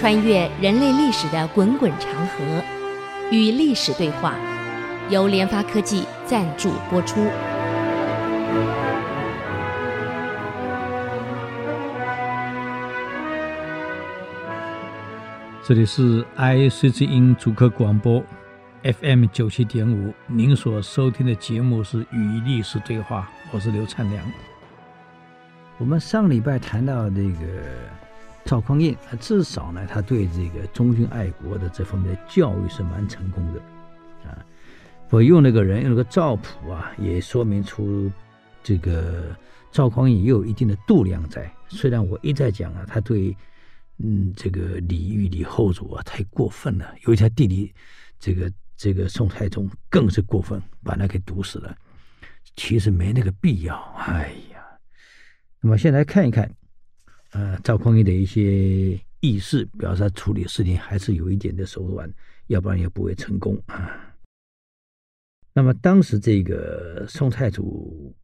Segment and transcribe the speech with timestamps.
[0.00, 2.64] 穿越人类历史的滚滚长河，
[3.30, 4.34] 与历史对话，
[5.10, 7.20] 由联发科技赞助播出。
[15.62, 18.24] 这里是 IC 之音主客广播
[18.82, 24.24] FM 九七点五，您所收听的节目是《与历史对话》，我是刘灿良。
[25.76, 27.99] 我们上礼拜谈到这个
[28.44, 33.60] 赵匡胤，至少呢，他对这个忠君爱国的这方面的教育是蛮成功的
[34.28, 34.44] 啊。
[35.10, 38.10] 我用那个人用那个赵普啊，也说明出
[38.62, 39.36] 这个
[39.70, 41.50] 赵匡胤也有一定的度量在。
[41.68, 43.36] 虽然我一再讲啊，他对。
[44.02, 46.94] 嗯，这个李煜、李后主啊，太过分了。
[47.06, 47.70] 尤其他弟弟，
[48.18, 51.76] 这个这个宋太宗更是过分，把他给毒死了。
[52.56, 53.76] 其实没那个必要。
[53.98, 54.64] 哎呀，
[55.60, 56.50] 那么先来看一看，
[57.30, 62.12] 呃，赵匡胤的一些軼事，表示他处理事情还是有一点的手段，
[62.48, 64.14] 要不然也不会成功啊。
[65.52, 68.14] 那么当时这个宋太祖，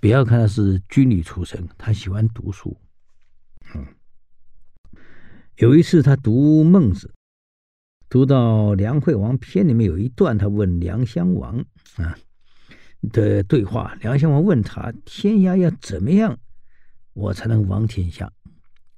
[0.00, 2.76] 不要看他是军旅出身，他喜欢读书，
[3.74, 3.86] 嗯。
[5.56, 7.08] 有一次，他读《孟子》，
[8.08, 11.62] 读到《梁惠王篇》里面有一段，他问梁襄王
[11.96, 12.18] 啊
[13.12, 13.94] 的对话。
[14.00, 16.36] 梁襄王问他：“天下要怎么样，
[17.12, 18.30] 我才能亡天下，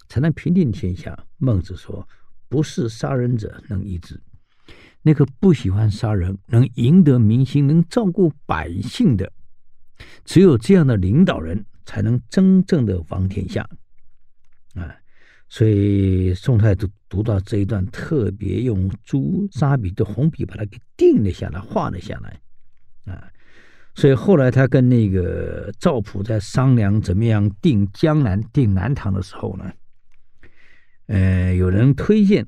[0.08, 2.06] 才能平定天下？”孟子说
[2.48, 4.20] ：“不是杀人者能易之，
[5.02, 9.32] 那个不喜欢杀人、能赢得民心、能照顾百姓的，
[10.24, 13.68] 只有这样的领导人，才能真正的亡天下。”
[14.74, 14.94] 啊。
[15.46, 22.40] 所以宋太祖读到这一段，特别用朱砂笔的红笔把它给定了下来，画了下来，
[23.12, 23.30] 啊，
[23.94, 29.72] 所以后来他跟那个赵普在商量怎么样定江南、定南唐的时候呢，
[31.06, 32.46] 呃，有人推荐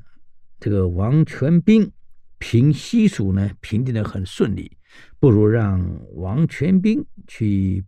[0.58, 1.90] 这个王全斌
[2.38, 4.76] 平西蜀呢，平定的很顺利，
[5.18, 7.84] 不如让王全斌去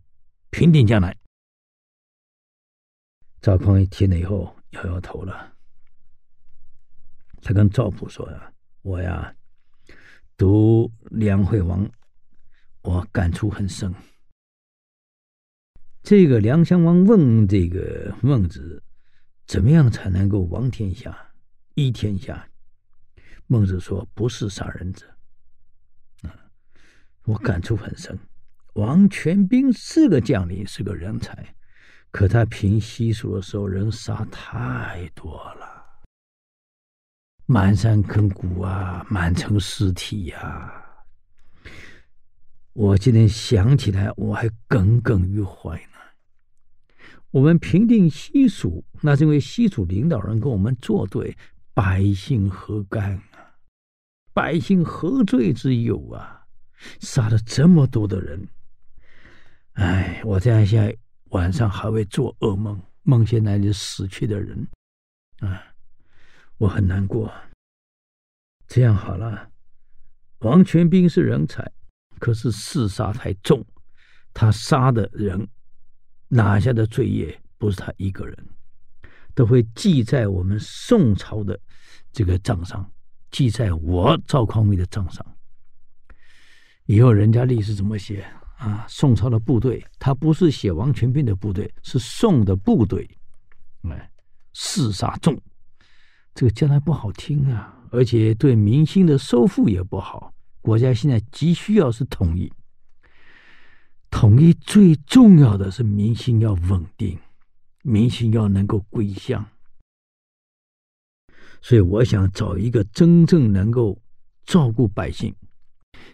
[0.49, 1.15] 平定江南。
[3.41, 4.55] 赵匡胤听了以后。
[4.73, 5.51] 摇摇头了，
[7.41, 8.53] 他跟赵普说：“呀，
[8.83, 9.33] 我呀，
[10.37, 11.89] 读梁惠王，
[12.81, 13.93] 我感触很深。
[16.01, 18.81] 这个梁襄王问这个孟子，
[19.45, 21.33] 怎么样才能够王天下、
[21.75, 22.47] 一天下？
[23.47, 25.05] 孟子说：不是杀人者。
[26.23, 26.33] 啊，
[27.23, 28.17] 我感触很深。
[28.73, 31.53] 王全斌是个将领，是个人才。”
[32.11, 35.85] 可他平西蜀的时候，人杀太多了，
[37.45, 40.78] 满山坑谷啊，满城尸体呀、
[42.79, 46.95] 我今天想起来，我还耿耿于怀呢。
[47.29, 51.37] 我们平定西蜀，那是因为西蜀领导人跟我们作对，
[51.73, 53.59] 百姓何干啊？
[54.33, 56.47] 百姓何罪之有啊？
[57.01, 58.47] 杀了这么多的人，
[59.73, 60.89] 哎，我这样想。
[61.31, 64.65] 晚上还会做噩梦，梦见那些死去的人，
[65.41, 65.61] 啊，
[66.57, 67.29] 我很难过。
[68.67, 69.51] 这样好了，
[70.39, 71.69] 王全斌是人才，
[72.19, 73.65] 可是弑杀太重，
[74.33, 75.47] 他杀的人
[76.27, 78.49] 拿下的罪业不是他一个人，
[79.33, 81.59] 都会记在我们宋朝的
[82.11, 82.87] 这个账上，
[83.31, 85.25] 记在我赵匡胤的账上。
[86.85, 88.25] 以后人家历史怎么写？
[88.57, 93.09] 啊，宋朝的部队，他不是写王全斌的部队，是宋的部队，
[93.83, 94.11] 哎，
[94.51, 95.39] 弑杀重，
[96.35, 100.33] 这个将来不好听啊，而且对民心的收复也不好。
[100.69, 102.53] 国家现在急需要是统一，
[104.11, 107.17] 统一最重要的是民心要稳定，
[107.81, 109.43] 民心要能够归向。
[111.59, 113.99] 所以我想找一个真正能够
[114.45, 115.35] 照顾百姓，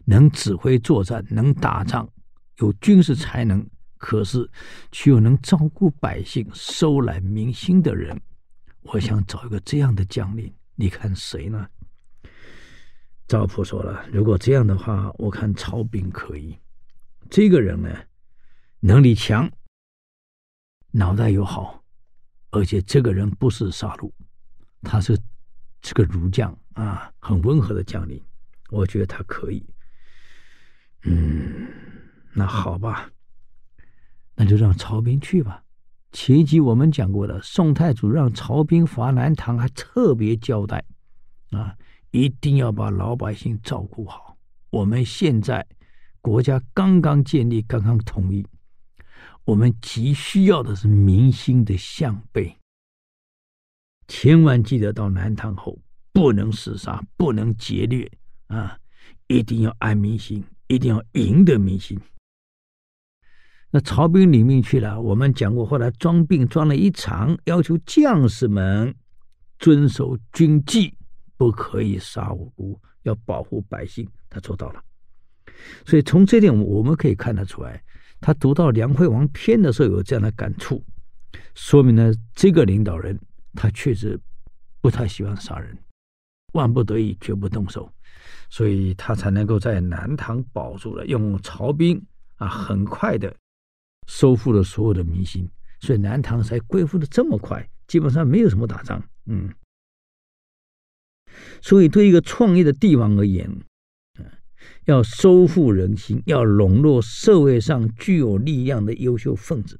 [0.06, 2.10] 能指挥作战，能打仗。
[2.60, 3.62] 有军事才能，
[3.98, 4.50] 可是
[4.90, 8.18] 却又能照顾百姓、收揽民心的人，
[8.84, 10.50] 我想找一个这样的将领。
[10.76, 11.68] 你看谁呢？
[13.28, 16.58] 赵普说了：“如果这样的话，我看曹彬可以。
[17.30, 17.90] 这个人呢，
[18.80, 19.50] 能力强，
[20.92, 21.84] 脑袋又好，
[22.52, 24.12] 而且这个人不是杀戮，
[24.82, 25.18] 他是
[25.82, 28.24] 这个儒将啊，很温和的将领。
[28.70, 29.66] 我觉得他可以。”
[31.04, 31.68] 嗯。
[32.38, 33.10] 那好吧，
[34.36, 35.64] 那就让曹彬去吧。
[36.12, 40.84] 前一集我们讲过了，宋太祖让曹彬伐南唐，还特别交代
[41.52, 41.78] 啊，
[42.16, 44.38] 一定要把老百姓照顾好。
[44.70, 45.68] 我们现在
[46.22, 48.46] 国家刚刚建立，刚刚统一，
[49.44, 52.56] 我们急需要的是民心的向背。
[54.08, 55.78] 千万记得到南唐后，
[56.14, 58.10] 不能厮杀，不能劫掠
[58.48, 58.80] 啊，
[59.28, 62.00] 一定要安民心，一定要赢得民心。
[63.72, 68.96] 那曹兵领命去了，我们讲过，后来装病装了一场，要求将士们
[69.60, 70.98] 遵守军纪，
[71.38, 74.84] 不可以杀无辜，要保护百姓，他做到了。
[75.86, 77.84] 所以从这点我们可以看得出来，
[78.20, 80.84] 他读到《梁惠王篇》的时候有这样的感触，
[81.54, 83.20] 说明了这个领导人
[83.54, 84.20] 他确实
[84.82, 85.78] 不太喜欢杀人，
[86.54, 87.92] 万不得已绝不动手，
[88.50, 92.02] 所以他才能够在南唐保住了，用曹兵
[92.36, 93.34] 啊很快的。
[94.08, 95.50] 收复了所有的民心，
[95.80, 99.04] 所以南唐才恢复的这么快，基本上没有什么打仗。
[99.26, 99.52] 嗯，
[101.62, 103.50] 所以对一个创业的帝王而言，
[104.86, 109.80] 要收复人心，要笼络社会上具有力量的优秀分子，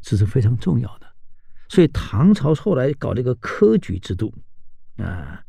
[0.00, 1.06] 这是非常重要的。
[1.68, 4.32] 所以唐朝后来搞这个科举制度，
[4.96, 5.42] 啊，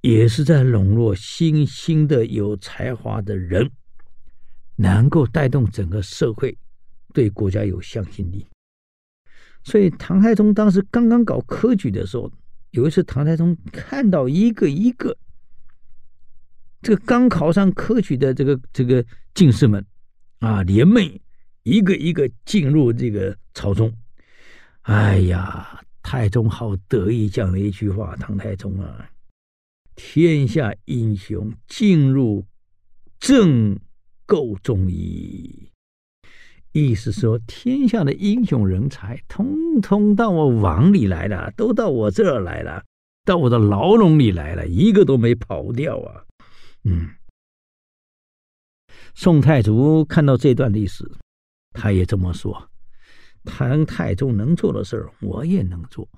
[0.00, 3.70] 也是在笼络新兴的有才华的人，
[4.76, 6.56] 能够带动整个社会。
[7.12, 8.44] 对国家有向心力，
[9.62, 12.28] 所以唐太宗当时刚刚搞科举的时候，
[12.74, 15.16] 有一次唐太宗看到一个一个
[16.82, 19.84] 这个刚考上科举的这个这个进士们
[20.40, 21.20] 啊，联袂
[21.62, 23.96] 一个一个进入这个朝中，
[24.82, 29.08] 哎呀，太宗好得意，讲了一句话：“唐太宗啊，
[29.94, 32.44] 天下英雄进入
[33.20, 33.78] 朕
[34.26, 35.70] 构中矣。”
[36.76, 42.84] 意思说，天下的英雄人才，通通到我网里来了，都到我这儿来了，
[43.24, 46.26] 到我的牢笼里来了，一个都没跑掉啊！
[46.82, 47.10] 嗯，
[49.14, 51.08] 宋太祖看到这段历史，
[51.70, 52.68] 他也这么说：
[53.44, 56.08] 唐太宗能做的事儿，我也能做。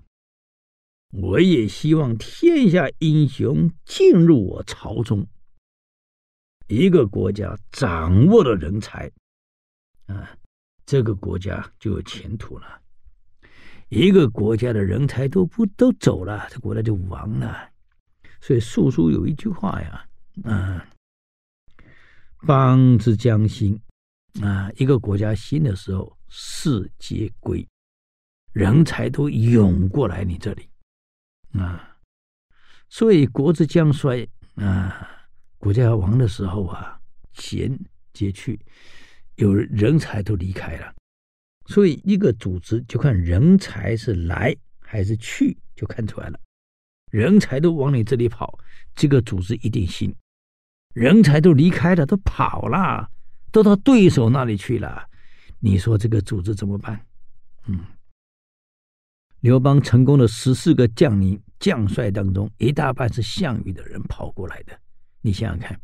[1.12, 5.26] 我也希望天下英雄进入我朝中。
[6.66, 9.12] 一个国家掌握了人才，
[10.06, 10.34] 啊。
[10.86, 12.80] 这个国家就有前途了。
[13.88, 17.68] 一个国家的人才都不都走了，这国家就亡了。
[18.40, 20.06] 所以素书有一句话呀，
[20.44, 20.86] 啊，
[22.46, 23.80] 邦之将兴，
[24.40, 27.66] 啊，一个国家兴的时候，士皆归，
[28.52, 30.68] 人才都涌过来你这里，
[31.52, 31.96] 啊，
[32.88, 35.08] 所以国之将衰，啊，
[35.58, 37.00] 国家亡的时候啊，
[37.34, 37.76] 贤
[38.12, 38.58] 皆去。
[39.36, 40.94] 有人才都离开了，
[41.66, 46.40] 所以一个组织就看人才是来还是去，就看出来了。
[47.10, 48.58] 人才都往你这里跑，
[48.94, 50.10] 这个组织一定兴；
[50.94, 53.08] 人才都离开了，都跑了，
[53.52, 55.08] 都到对手那里去了，
[55.60, 57.06] 你说这个组织怎么办？
[57.66, 57.84] 嗯，
[59.40, 64.78] 刘邦成功的十四个将领将帅当中，一大半是项羽的人跑过来的，
[65.20, 65.80] 你想想看。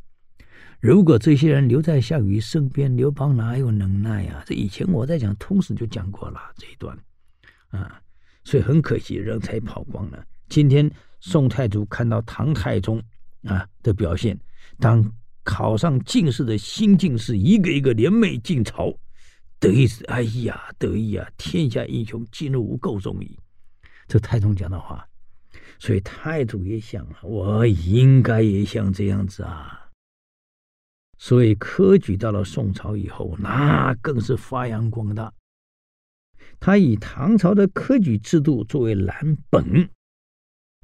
[0.80, 4.42] 如果这些人留在项羽身边，刘邦哪有能耐啊？
[4.44, 6.98] 这以前我在讲通史就讲过了这一段，
[7.70, 8.00] 啊，
[8.42, 10.26] 所以很可惜人才跑光了。
[10.48, 13.00] 今天宋太祖看到唐太宗
[13.44, 14.36] 啊的表现，
[14.80, 15.08] 当
[15.44, 18.92] 考上进士的新进士一个一个联袂进朝，
[19.60, 21.28] 得意是哎呀得意啊！
[21.36, 23.38] 天下英雄进入吾构中矣。
[24.08, 25.06] 这太宗讲的话，
[25.78, 29.78] 所以太祖也想啊，我应该也像这样子啊。
[31.22, 35.32] 所以科举到了宋朝以后，那更是发扬光大。
[36.58, 39.88] 他以唐朝的科举制度作为蓝本，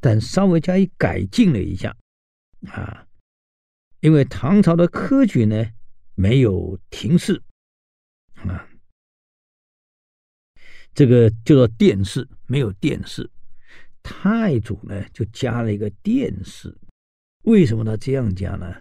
[0.01, 1.97] 但稍微加以改进了一下
[2.69, 3.05] 啊。
[3.99, 5.73] 因为唐朝的科举呢，
[6.15, 7.43] 没有廷试
[8.37, 8.69] 啊，
[10.95, 13.29] 这个叫做殿试，没有殿试。
[14.05, 16.79] 太祖呢，就加了一个殿试。
[17.43, 18.73] 为什么他这样加呢？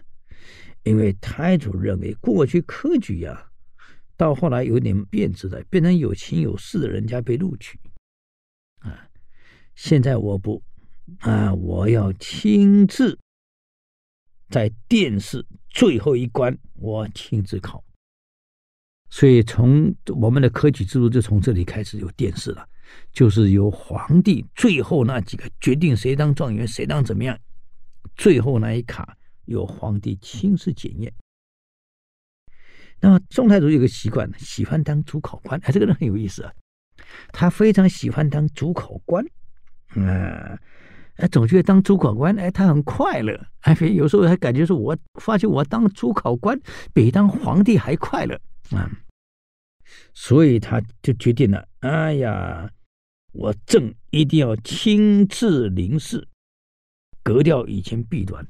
[0.84, 3.50] 因为太祖认为过去科举呀、
[4.16, 7.78] 到后来有点变质了，变成有情有势的人家被录取，
[8.80, 9.08] 啊，
[9.74, 10.62] 现在我不，
[11.18, 13.18] 啊，我要亲自
[14.48, 17.84] 在殿试最后一关，我亲自考。
[19.10, 22.68] 所以从我们的科举制度就从这里开始有殿试了，
[23.12, 27.38] 就是由皇帝最后那几个决定谁当状元，谁当怎么样，
[28.16, 29.16] 最后那一卡。
[29.48, 31.12] 由皇帝亲自检验。
[33.00, 35.60] 那么宋太祖有个习惯，喜欢当主考官。
[35.64, 36.52] 哎，这个人很有意思啊，
[37.32, 39.24] 他非常喜欢当主考官。
[39.94, 40.58] 嗯，
[41.16, 43.38] 哎，总觉得当主考官，哎，他很快乐。
[43.60, 46.60] 哎，有时候还感觉说，我发现我当主考官
[46.92, 48.40] 比当皇帝还快乐
[48.70, 48.90] 啊。
[50.12, 52.68] 所以他就决定了，哎呀，
[53.32, 56.26] 我朕一定要亲自临事，
[57.22, 58.46] 革掉以前弊端，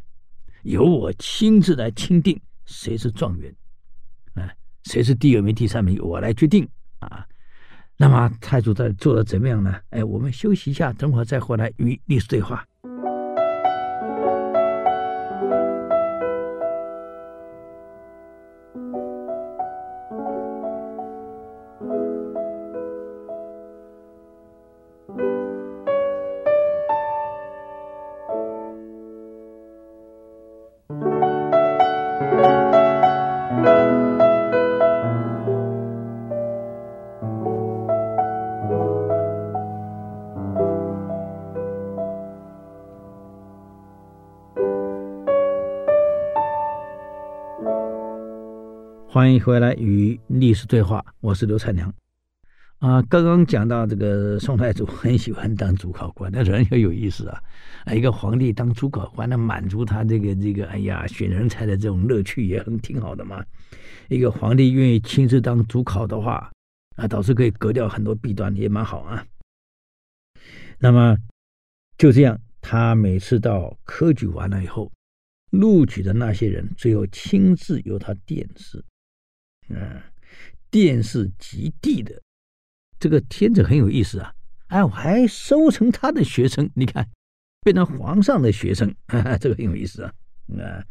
[0.63, 3.55] 由我亲自来钦定谁是状元，
[4.35, 4.51] 啊，
[4.85, 7.27] 谁是第二名、第三名，我来决定啊。
[7.97, 9.75] 那么太祖在做的怎么样呢？
[9.91, 12.65] 哎，我们休息一下，等会儿再回来与历史对话。
[49.11, 51.91] 欢迎回来与历史对话，我是刘灿良。
[52.77, 57.43] 啊，刚刚讲到这个宋太祖很喜欢当主考官，那人很有意思啊。
[57.87, 63.43] 啊一个皇帝当主考官，那满足他这个这个，哎呀，选人才的这种乐趣也很挺好的嘛。
[64.11, 66.53] 一个皇帝愿意亲自当主考的话，
[66.97, 69.25] 啊，倒是可以隔掉很多弊端，也蛮好啊。
[70.79, 71.17] 那么
[71.97, 74.93] 就这样，他每次到科举完了以后，
[75.49, 78.85] 录取的那些人，最后亲自由他殿试。
[79.69, 80.01] 嗯，
[80.71, 82.23] 殿试及第的
[82.99, 84.33] 这个天子很有意思啊！
[84.69, 87.09] 哎，我还收成他的学生，你看，
[87.63, 90.13] 变成皇上的学生，哈哈，这个很有意思啊！
[90.59, 90.85] 啊，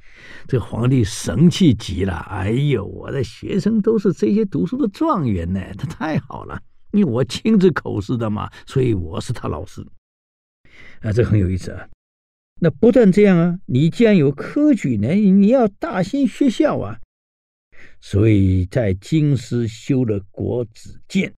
[0.47, 9.85] 这个皇帝神气极了，哎呦，我的学生都是这些读书的状元呢，他太好了，因为我亲自口试的嘛，所以我是他老师
[11.01, 11.87] 啊，这很有意思啊！
[12.59, 16.99] 那不但这样啊，你既然有科举呢，你要大兴学校啊！
[17.99, 21.33] 所以在京师修了国子监，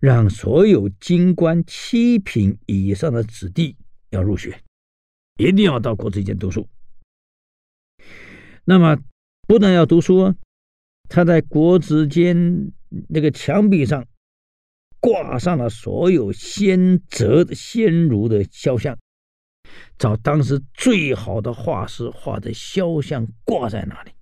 [0.00, 3.76] 让所有京官七品以上的子弟
[4.10, 4.60] 要入学，
[5.38, 6.68] 一定要到国子监读书。
[8.64, 8.98] 那么
[9.46, 10.34] 不但要读书，
[11.08, 12.72] 他在国子监
[13.08, 14.06] 那个墙壁上
[14.98, 18.98] 挂上了所有先哲的先儒的肖像，
[19.98, 24.12] 找当时最好的画师画的肖像挂在那里。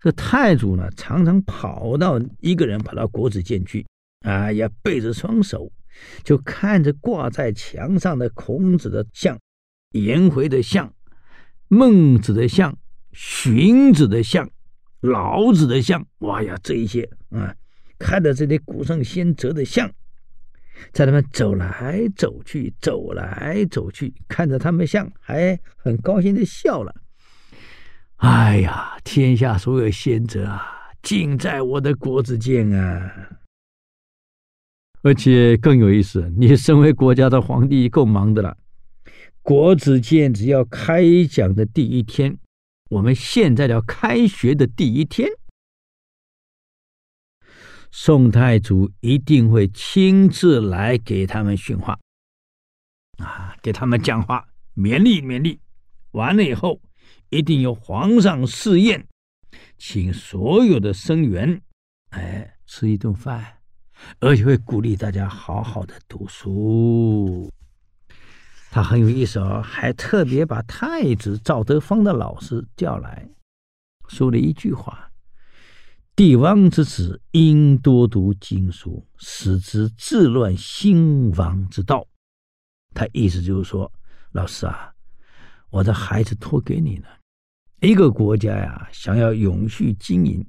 [0.00, 3.84] 这太祖呢，常常跑到一个人跑到国子监去，
[4.20, 5.72] 哎呀，背着双手，
[6.22, 9.38] 就看着挂在墙上的孔子的像、
[9.92, 10.92] 颜回的像、
[11.68, 12.78] 孟子的像、
[13.12, 14.48] 荀子的像、
[15.00, 17.54] 老子的像，哇呀，这一些啊，
[17.98, 19.90] 看着这些古圣先哲的像，
[20.92, 26.94] 在他们走来走去，走来走去，看着他们像，还很高兴的笑了。
[28.16, 33.38] 哎呀，天下所有先者啊，尽在我的国子监啊！
[35.02, 38.56] 而且更有意思，你身为国家的皇帝，够忙的了。
[39.42, 42.38] 国子监只要开讲的第一天，
[42.88, 45.28] 我们现在要开学的第一天，
[47.90, 51.98] 宋太祖一定会亲自来给他们训话，
[53.18, 55.60] 啊，给他们讲话，勉励勉励。
[56.12, 56.80] 完了以后。
[57.30, 59.06] 一定由皇上赐宴，
[59.76, 61.60] 请所有的生员，
[62.10, 63.58] 哎，吃一顿饭，
[64.20, 67.50] 而且会鼓励大家好好的读书。
[68.70, 73.28] 他很有意思哦，还特别把太子赵德芳的老师叫来，
[74.06, 75.10] 说了一句话
[76.14, 82.06] ：“帝王之子应多读经书，使之治乱兴亡之道。”
[82.94, 83.92] 他意思就是说，
[84.30, 84.92] 老师啊。
[85.76, 87.08] 我的孩子托给你了。
[87.82, 90.42] 一个国家呀，想要永续经营，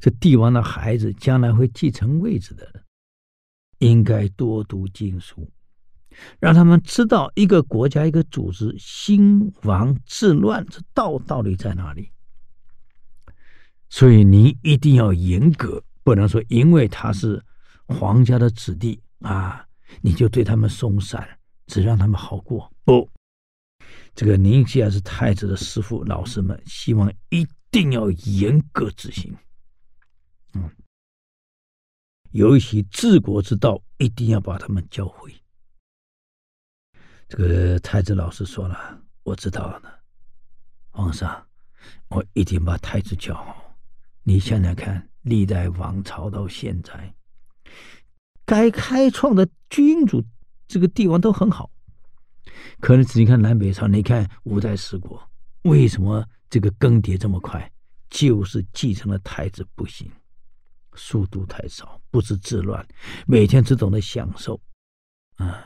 [0.00, 2.82] 这帝王的孩子将来会继承位置的，
[3.78, 5.48] 应该多读经书，
[6.40, 12.10] 让他们知道一个国家、一个组织兴亡治乱这道到底在哪里。
[13.88, 17.40] 所以你一定要严格，不能说因为他是
[17.86, 19.64] 皇家的子弟啊，
[20.00, 22.68] 你就对他们松散，只让他们好过。
[22.84, 23.08] 不。
[24.20, 29.34] 这个您既然是太子的师傅，老师们希望一定要严格执行。
[30.52, 30.70] 嗯，
[32.32, 35.34] 尤其治国之道，一定要把他们教会。
[37.30, 40.00] 这个太子老师说了：“我知道了，
[40.90, 41.48] 皇上，
[42.08, 43.74] 我一定把太子教好。
[44.22, 47.14] 你想想看，历代王朝到现在，
[48.44, 50.22] 该开创的君主，
[50.68, 51.70] 这个帝王都很好。”
[52.80, 55.20] 可能只看南北朝，你看五代十国，
[55.62, 57.70] 为什么这个更迭这么快？
[58.08, 60.10] 就是继承的太子不行，
[60.94, 62.84] 速度太少，不知治乱，
[63.26, 64.60] 每天只懂得享受。
[65.36, 65.64] 啊，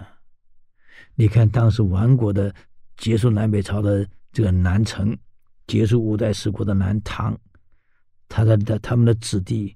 [1.14, 2.54] 你看当时亡国的
[2.96, 5.18] 结束南北朝的这个南陈，
[5.66, 7.34] 结束五代十国的南唐，
[8.28, 9.74] 他的的他们的子弟，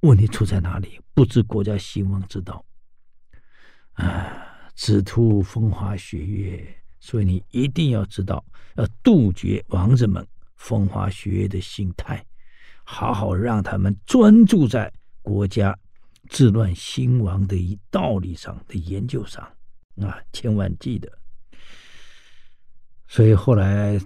[0.00, 0.98] 问题出在哪里？
[1.12, 2.64] 不知国家兴亡之道。
[3.92, 6.64] 啊，只图风花雪月，
[7.00, 8.44] 所以你一定要知道，
[8.76, 10.26] 要杜绝王子们
[10.56, 12.24] 风花雪月的心态。
[12.84, 15.78] 好好让他们专注在国家
[16.28, 19.42] 治乱兴亡的一道理上的研究上
[20.00, 21.10] 啊，千万记得。
[23.06, 24.00] 所以后来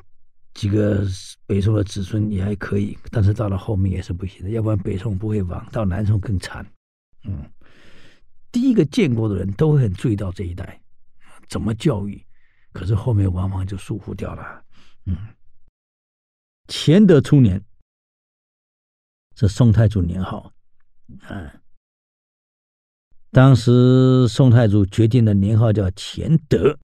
[0.53, 1.07] 几个
[1.47, 6.65] 北宋的子孙也还可以，但是到了后面也是不行的，要不然北宋不会亡，到南宋更惨。
[7.25, 7.43] 嗯，
[8.57, 10.81] 第一个建国的人都很注意到这一代
[11.47, 12.27] 怎么教育，
[12.73, 14.65] 可是后面往往就疏忽掉了。
[15.05, 15.15] 嗯，
[16.67, 17.63] 乾德初年。
[19.35, 20.51] 是宋太祖年号，
[21.25, 21.53] 啊，
[23.31, 26.79] 当时宋太祖决定的年号叫乾德，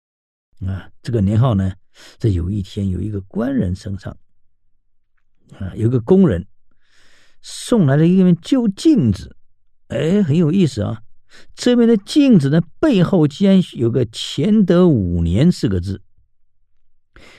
[0.67, 1.75] 啊，这个年号呢，
[2.19, 4.15] 在有一天有一个官人身上，
[5.59, 6.47] 啊，有个工人
[7.41, 9.35] 送来了一面旧镜子，
[9.89, 11.03] 哎，很有意思啊，
[11.55, 16.03] 这边的镜子呢，背后竟然有个“乾德五年”四个字，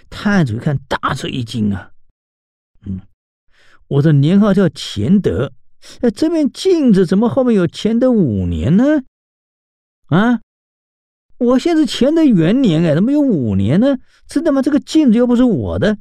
[0.10, 1.92] 太祖一看大吃一惊啊，
[2.86, 3.02] 嗯。
[3.88, 5.52] 我的年号叫乾德，
[6.02, 9.04] 哎，这面镜子怎么后面有乾德五年呢？
[10.08, 10.40] 啊，
[11.38, 13.98] 我现在乾德元年，哎，怎么有五年呢？
[14.26, 14.62] 真的吗？
[14.62, 15.98] 这个镜子又不是我的，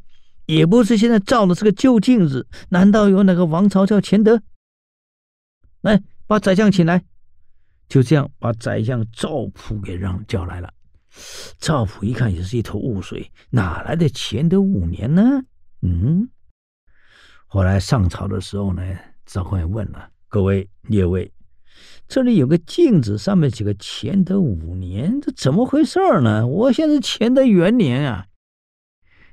[0.47, 4.41] 也不是现在照的是个旧镜子，难道有哪个王朝叫乾德？
[5.83, 7.05] 来，把宰相请来。
[7.89, 10.73] 就这样，把宰相赵普给让叫来了。
[11.59, 15.43] 赵普一看，也是一头雾水，哪来的乾德五年呢？
[15.83, 16.29] 嗯。
[17.47, 18.83] 后来上朝的时候呢，
[19.27, 21.31] 赵匡胤问了各位列位，
[22.09, 26.47] 这里有个镜子，上面写个乾德五年，这怎么回事呢？
[26.47, 28.27] 我现在乾德元年啊！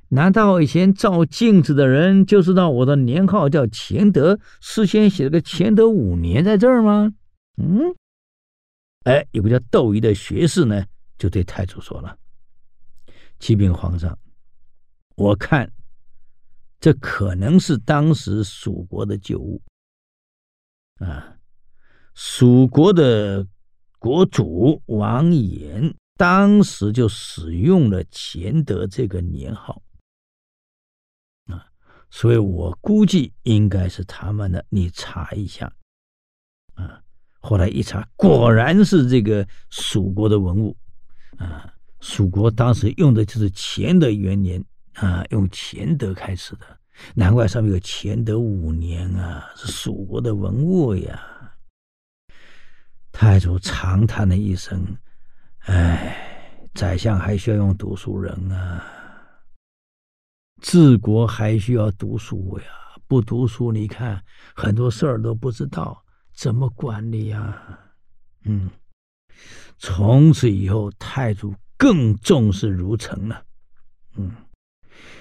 [0.09, 7.13] 难道以前照镜子的人就知道我的年号叫乾德，事先写了个乾德五年在这儿吗？
[7.55, 7.95] 嗯，
[9.03, 10.85] 哎，有个叫窦仪的学士呢，
[11.17, 12.17] 就对太祖说了
[13.39, 14.17] ：“启禀皇上，
[15.15, 15.71] 我看。”
[16.81, 19.61] 这可能是当时蜀国的旧物
[20.99, 21.37] 啊，
[22.13, 23.45] 蜀国的
[23.97, 29.81] 国主王衍当时就使用了乾德这个年号
[31.47, 31.67] 啊，
[32.09, 35.69] 所以我估计应该是他们的，你查一下。
[37.39, 40.75] 后来一查，果然是这个蜀国的文物
[41.37, 44.63] 啊，蜀国当时用的就是乾德元年。
[44.95, 46.65] 啊，用乾德开始的，
[47.15, 51.21] 难怪上面有乾德五年啊，是蜀国的文物呀。
[53.13, 54.85] 太祖长叹了一声
[55.67, 58.83] ：“哎，宰相还需要用读书人啊，
[60.61, 62.65] 治国还需要读书呀。
[63.07, 64.21] 不读书，你看
[64.53, 66.03] 很多事儿都不知道
[66.39, 67.79] 怎么管理呀。”
[68.45, 68.69] 嗯，
[69.77, 73.43] 从此以后，太祖更重视儒臣了。
[74.15, 74.31] 嗯。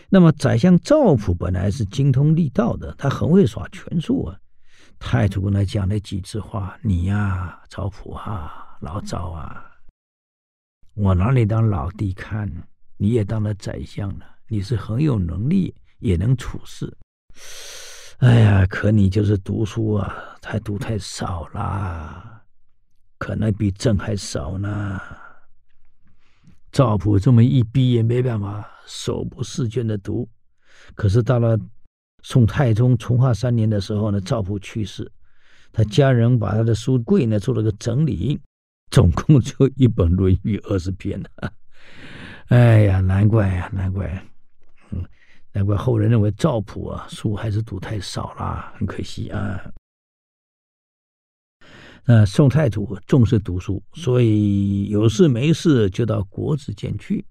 [0.09, 4.39] 那么，宰相赵普本来是精通力道的，他很会耍权术啊。
[4.99, 9.65] 太祖跟他讲了几句话：“你呀、啊，赵普啊，老赵啊，
[10.95, 12.51] 我拿你当老弟看，
[12.97, 16.97] 你也当了宰相了，你是很有能力，也能处事。
[18.19, 22.43] 哎呀，可你就是读书啊，太读太少啦，
[23.17, 25.01] 可能比朕还少呢。”
[26.73, 30.29] 赵普这么一逼也没办法，手不释卷的读。
[30.95, 31.59] 可是到了
[32.23, 35.11] 宋太宗成化三年的时候呢，赵普去世，
[35.73, 38.41] 他家人把他的书柜呢做了个整理，
[38.91, 41.23] 总共就一本《论语》二十篇。
[42.49, 44.25] 哎呀，难怪呀，难怪，
[44.91, 45.05] 嗯，
[45.59, 49.61] 难怪后人认为赵普啊书还是读太少啦，很可惜啊。
[52.05, 57.27] 那，宋太祖重视读书，所以有事没事就到国子监去。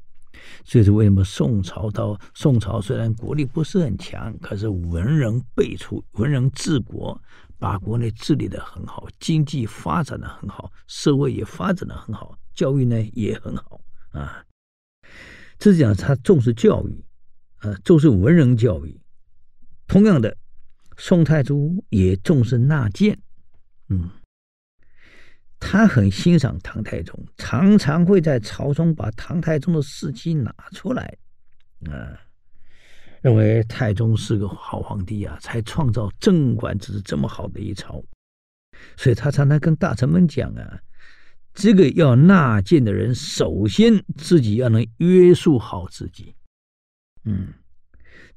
[0.65, 7.17] 所以说，为什么宋朝到宋朝虽然国力不是很强，可是文人辈出，文人治国，
[7.57, 13.79] 把国内治理得很好，经济发展得很好，社会也发展得很好，教育呢也很好
[14.11, 14.43] 啊。
[15.57, 17.03] 这是讲他重视教育，
[17.57, 18.99] 啊，重视文人教育。
[19.87, 20.37] 同样的，
[20.97, 23.17] 宋太祖也重视纳谏，
[23.89, 24.09] 嗯。
[25.59, 31.17] 他很欣赏唐太宗，常常会在朝中把唐太宗的事迹拿出来，
[31.89, 32.13] 啊，
[33.23, 38.03] 认为太宗是个好皇帝啊，才创造贞观之治这么好的一朝。
[38.97, 40.79] 所以他常常跟大臣们讲啊，
[41.55, 46.35] 这个要纳谏的人，首先自己要能约束好自己。
[47.27, 47.53] 嗯，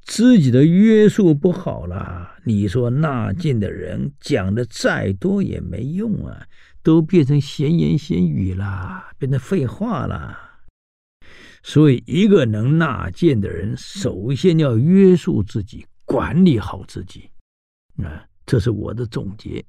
[0.03, 6.45] 自己的约束不好了，你说纳谏的人讲的再多也没用啊，
[6.83, 10.59] 都变成闲言闲语啦，变成废话啦。
[11.63, 17.31] 所以，一个能纳谏的人，首先要约束自己，管理好自己。
[18.03, 19.65] 啊，这是我的总结。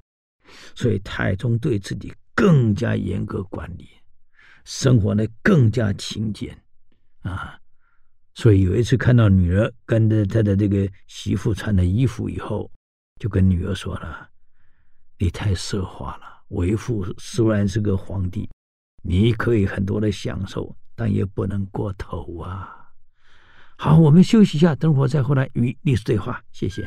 [0.74, 3.88] 所以，太宗对自己更加严格管理，
[4.64, 6.58] 生活呢更加勤俭。
[7.24, 7.60] 啊，
[8.42, 12.72] 所以有一次看到女儿跟着他的这个媳妇穿的衣服以后，
[13.20, 14.28] 就跟女儿说了
[15.20, 16.24] ：“你太奢华了。
[16.48, 18.50] 为父虽然是个皇帝，
[19.04, 22.76] 你可以很多的享受。”但也不能过头啊！
[23.78, 26.44] 好，我们休息一下，等会儿再回来与历史对话。
[26.52, 26.82] 谢谢。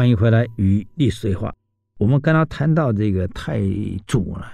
[0.00, 1.54] 欢迎回来与历史对话。
[1.98, 3.60] 我们刚刚谈到这个太
[4.06, 4.46] 祖呢，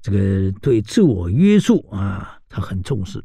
[0.00, 3.22] 这个对自我约束啊，他很重视。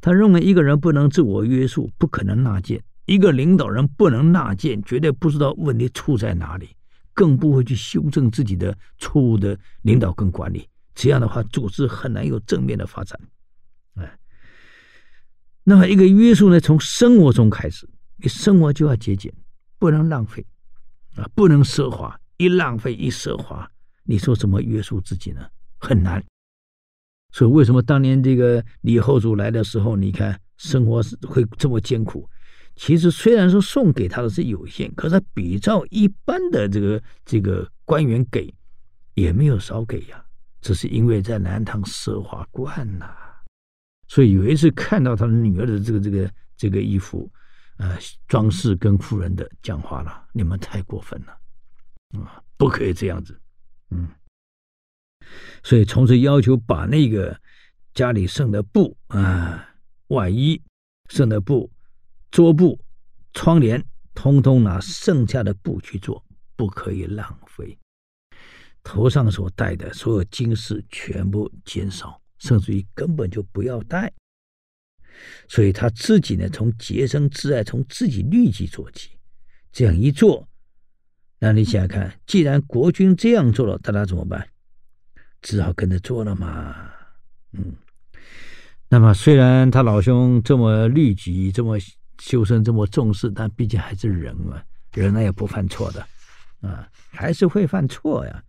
[0.00, 6.68] 他认为一个人不能自我约束，不可能纳谏；一个领导人不能纳谏，绝对不知道问题出在哪里，
[7.12, 10.68] 更不会去修正自己的错误的领导跟管理。
[10.94, 13.18] 这样的话，组织很难有正面的发展。
[13.96, 14.18] 哎，
[15.64, 19.34] 那么一个约束呢，从生活中开始，你生活就要节俭。
[19.84, 20.42] 不能浪费，
[21.14, 22.18] 啊，不能奢华。
[22.38, 23.70] 一浪费一奢华，
[24.04, 25.46] 你说怎么约束自己呢？
[25.78, 26.24] 很难。
[27.32, 32.26] 所以为什么当年这个李后主来的时候，你看生活会这么艰苦？
[32.76, 38.50] 其实虽然说送给他的是有限，可是他比照一般的这个这个官员给，
[39.12, 40.24] 也没有少给呀。
[40.62, 43.14] 只是因为在南唐奢华惯了，
[44.08, 47.30] 所以有一次看到他的女儿的这个这个这个衣服。
[47.76, 51.32] 呃，装饰跟夫人的讲话了，你们太过分了，
[52.20, 53.40] 啊，不可以这样子，
[53.90, 54.08] 嗯，
[55.62, 57.36] 所以从此要求把那个
[57.92, 59.74] 家里剩的布啊、
[60.08, 60.62] 外衣、
[61.10, 61.70] 剩的布、
[62.30, 62.78] 桌布、
[63.32, 63.84] 窗帘，
[64.14, 67.76] 通通拿剩下的布去做，不可以浪费。
[68.84, 74.12] 头上所戴的所有金饰全部减少，甚至于根本就不要戴。
[75.48, 79.10] 所以他自己呢，从洁身自爱，从自己律己做起，
[79.72, 80.48] 这样一做，
[81.38, 84.48] 那你想想看，既然国君这样做了，大家怎么办？
[85.42, 86.90] 只好跟着做了嘛。
[87.52, 87.74] 嗯，
[88.88, 91.78] 那么虽然他老兄这么律己，这么
[92.18, 96.06] 修身，这么重视，但毕竟还是人嘛，人呢也不犯错的
[96.60, 98.42] 啊，还是会犯错呀。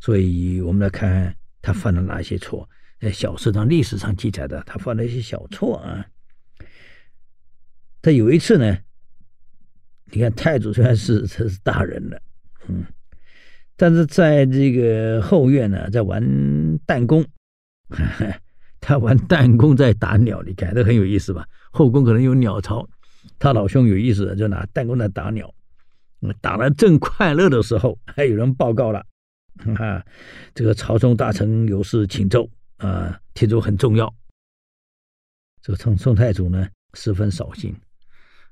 [0.00, 2.68] 所以我们来看他犯了哪些错。
[3.04, 6.06] 在小说上、历史上记载的，他犯了一些小错啊。
[8.00, 8.76] 他有一次呢，
[10.06, 12.20] 你看太祖虽然是他是大人了，
[12.68, 12.84] 嗯，
[13.76, 16.22] 但是在这个后院呢，在玩
[16.86, 17.24] 弹弓，
[18.80, 21.46] 他玩弹弓在打鸟，你看这很有意思吧？
[21.70, 22.86] 后宫可能有鸟巢，
[23.38, 25.52] 他老兄有意思，就拿弹弓在打鸟，
[26.40, 29.04] 打了正快乐的时候，还有人报告了，
[29.64, 30.06] 哈哈，
[30.54, 32.48] 这个朝中大臣有事请奏。
[32.78, 34.12] 啊，听说很重要。
[35.62, 37.74] 这个宋宋太祖呢，十分扫兴。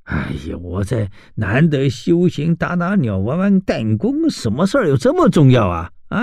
[0.05, 5.93] 哎呀，我在难得修行，打打鸟，玩玩弹弓，什么事儿有这么重要啊？
[6.09, 6.21] 啊，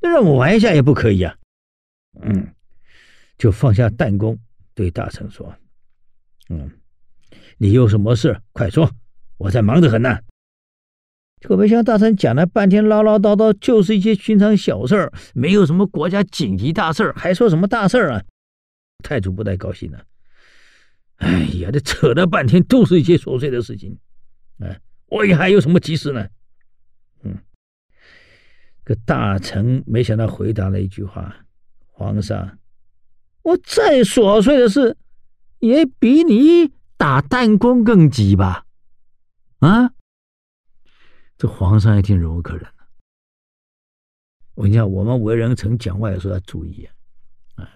[0.00, 1.34] 那让我玩一下也不可以啊？
[2.20, 2.54] 嗯，
[3.38, 4.38] 就放下弹弓，
[4.74, 5.54] 对大臣说
[6.50, 6.70] ：“嗯，
[7.56, 8.40] 你有什么事？
[8.52, 8.90] 快说，
[9.38, 10.18] 我在忙得很呢。”
[11.46, 18.22] 可没像大臣讲了半天唠唠叨叨，就是一些寻常小事儿，没有什么国家紧急大事儿，还说什么大事儿啊？
[19.02, 20.02] 太祖不太高兴了。
[21.16, 23.98] 哎呀，这扯了半天都是一些琐碎的事情，
[24.58, 26.26] 哎，我也还有什么急事呢？
[27.22, 27.38] 嗯，
[28.84, 31.36] 这大臣没想到回答了一句话
[31.92, 32.58] ：“皇上，
[33.42, 34.96] 我再琐碎的事，
[35.58, 38.64] 也比你打弹弓更急吧？”
[39.60, 39.93] 啊？
[41.44, 42.86] 这皇上一听忍无可忍了。
[44.54, 46.88] 我跟你讲，我们为人臣讲话的时候要注意
[47.56, 47.68] 啊，啊，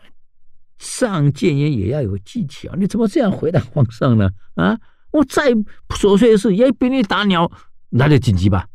[0.79, 2.75] 上谏言也要有技巧。
[2.77, 4.31] 你怎么这样回答皇上呢？
[4.55, 5.53] 啊，我再
[5.91, 7.53] 琐碎的事也比你打鸟
[7.91, 8.67] 来得紧急吧？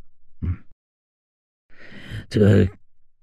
[0.42, 0.56] 嗯，
[2.30, 2.70] 这个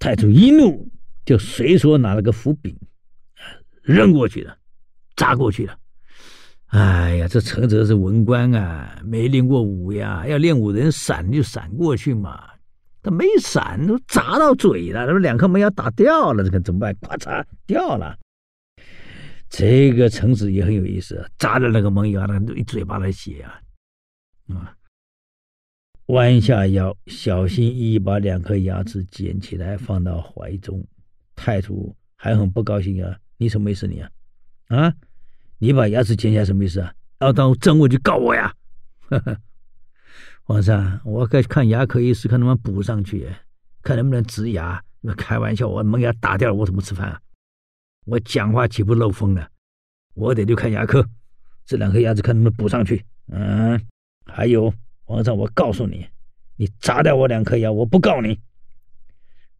[0.01, 0.91] 太祖一怒，
[1.25, 2.77] 就随手拿了个斧柄，
[3.81, 4.59] 扔过去了，
[5.15, 5.79] 砸过去了。
[6.71, 12.49] 哎呀，这陈泽是文官啊，没练过武呀，要练武人闪就闪过去嘛。
[13.03, 16.95] 他没闪，都砸到嘴了，那两颗门牙打掉了，这个怎么办？
[17.01, 18.17] 咔嚓掉了。
[19.49, 23.61] 这个陈子也很有意思，砸了那个门牙，那一嘴巴的血啊，
[24.55, 24.77] 啊，
[26.07, 30.87] 弯下腰，小心翼翼把两颗牙齿捡起来放到怀中。
[31.35, 34.11] 太祖还很不高兴啊，你什么意思你啊？
[34.69, 34.95] 啊，
[35.61, 36.92] 你把牙齿捡下什么意思啊？
[37.20, 38.51] 要当真我就告我呀！
[39.11, 39.37] 呵呵，
[40.42, 43.29] 皇上，我该看牙科医师，看能不能补上去，
[43.83, 44.83] 看能不能植牙。
[45.03, 47.20] 那开玩笑，我门牙打掉了，我怎么吃饭啊？
[48.07, 49.46] 我讲话岂不漏风呢？
[50.14, 51.07] 我得去看牙科，
[51.66, 53.05] 这两颗牙齿看能不能补上去。
[53.29, 53.79] 嗯，
[54.25, 54.73] 还有
[55.05, 56.07] 皇上，我告诉你，
[56.57, 58.40] 你砸掉我两颗牙，我不告你。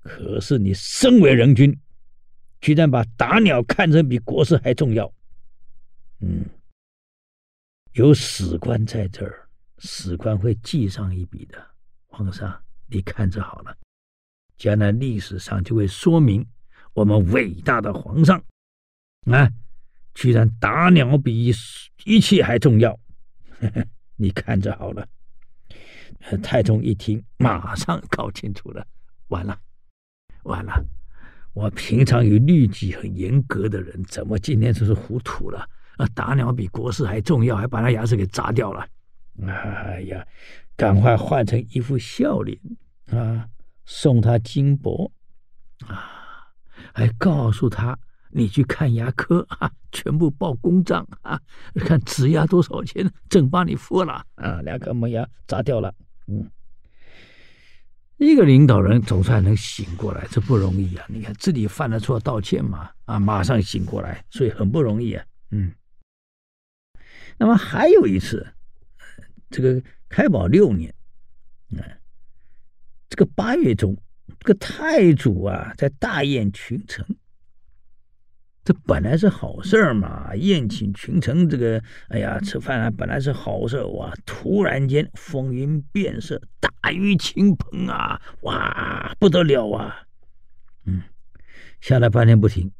[0.03, 1.79] 可是你身为人君，
[2.63, 5.13] 居然把打鸟看成比国事还重要。
[6.21, 6.45] 嗯，
[7.93, 11.71] 有史官在这儿，史官会记上一笔的。
[12.07, 13.77] 皇上，你看着好了，
[14.57, 16.47] 将来历史上就会说明。
[16.93, 18.43] 我们伟大的皇上
[19.31, 19.49] 啊，
[20.13, 21.53] 居然打鸟比
[22.05, 22.99] 一切还重要，
[24.17, 25.09] 你看着好了。
[26.43, 28.87] 太宗一听，马上搞清楚了，
[29.29, 29.59] 完了，
[30.43, 30.85] 完了！
[31.55, 35.67] 我平常与律己很严格的人，怎么今天就是糊涂了？
[36.01, 38.87] 啊，打鸟比国事还重要，还把那牙齿给砸掉了！
[39.47, 40.27] 哎呀，
[40.77, 42.59] 赶快换成一副笑脸
[43.11, 43.47] 啊，
[43.85, 45.13] 送他金箔
[45.87, 46.17] 啊！
[46.95, 47.99] 还告诉他，
[48.31, 51.39] 你去看牙科啊，全部报公账啊，
[51.75, 55.95] 看植牙多少钱，朕帮你付了啊，两颗门牙砸掉了。
[56.27, 56.51] 嗯，
[58.17, 61.05] 一个领导人总算能醒过来，这不容易啊！
[61.09, 65.25] 你看自己犯了错，道歉嘛，啊，马上醒过来，所以很不容易啊。
[65.51, 65.73] 嗯，
[67.41, 68.47] 那么还有一次，
[69.49, 70.95] 这个开宝六年，
[71.71, 71.83] 嗯，
[73.09, 73.97] 这个八月中。
[74.39, 77.05] 这个太祖啊，在大宴群臣，
[78.65, 90.07] 这本来是好事儿嘛，宴请群臣，这个哎呀，吃饭啊，本来是好事儿哇，突然间风云变色，大雨倾盆啊，哇，不得了啊，
[90.85, 91.03] 嗯，
[91.81, 92.71] 下了半天不停。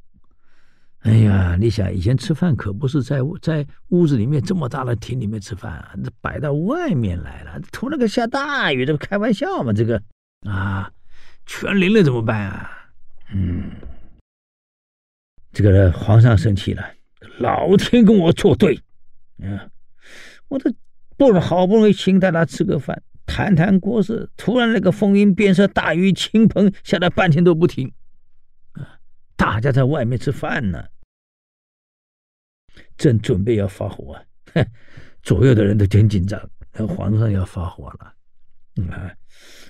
[1.01, 10.03] 哎呀，你想以前吃饭可不是在在屋子里面这么大的厅里面吃饭啊，这摆到外面来了，突然个下大雨，这不开玩笑嘛，这个
[10.43, 10.91] 啊。
[11.47, 12.71] 全淋了怎么办啊？
[13.33, 13.73] 嗯，
[15.53, 16.85] 这个皇上生气了，
[17.39, 18.77] 老天跟我作对，
[19.43, 19.67] 啊，
[20.47, 20.73] 我这
[21.17, 27.91] 不好不容易请大家吃个饭，谈谈国事，突然那个风云变色，大雨倾盆，下了半天都不停，
[29.41, 30.85] 大家在外面吃饭呢，
[32.99, 34.15] 正准备要发火，
[34.53, 34.63] 哼，
[35.25, 36.39] 左右的人都挺紧张，
[36.75, 38.15] 那皇上要发火了，
[38.75, 39.17] 你看。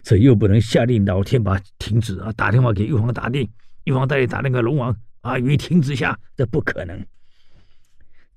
[0.03, 2.33] 这又不能下令老天把停止啊！
[2.33, 3.49] 打电话给玉皇大帝，
[3.85, 7.07] 玉皇大帝打那个龙王啊，雨停止下，这不可能。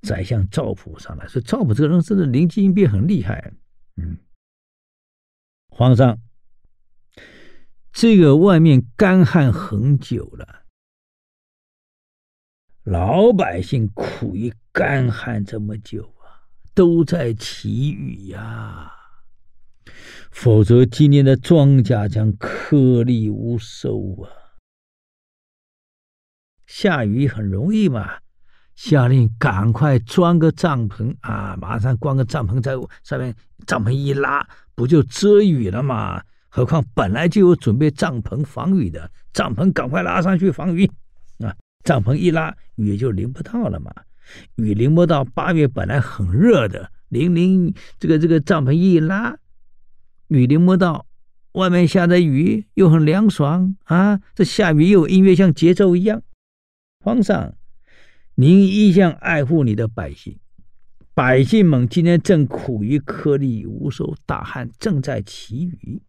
[0.04, 3.52] 宰相赵普上来说：“赵普这个人真的灵机应变很厉害。”
[3.98, 4.18] 嗯，
[5.70, 6.20] 皇上，
[7.92, 10.63] 这个外面干旱很久了，
[12.84, 18.92] 老百姓苦于干旱这么久啊，都在祈雨呀。
[20.30, 24.28] 否则，今年的庄稼将颗粒无收啊！
[26.66, 28.18] 下雨很容易嘛，
[28.76, 33.34] 下令赶快装个帐篷啊，马上关个帐篷在上面，
[33.66, 36.22] 帐篷一拉，不就遮雨了吗？
[36.50, 40.86] 何况本来就有准备帐篷防雨的，帐篷赶快拉上去防雨
[41.40, 41.56] 啊！
[41.84, 43.94] 帐篷一拉，雨就淋不到了嘛。
[44.56, 49.38] 雨淋不到，八月本来很热的，淋淋这个这个帐篷一拉。
[50.30, 51.06] 雨淋不到，
[51.52, 54.22] 外面下着雨又很凉爽啊！
[54.34, 56.24] 这下雨又音乐，像节奏一样。
[57.00, 57.56] 皇上，
[58.36, 60.40] 您一向爱护你的百姓，
[61.14, 66.02] 百姓们今天正苦于颗粒无收，大旱正在祈雨。